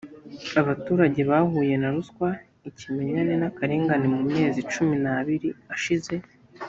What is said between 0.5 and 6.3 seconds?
abaturage bahuye na ruswa ikimenyane n’akarengane mu mezi cumi n’abiri ashize